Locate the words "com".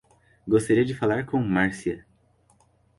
1.27-1.37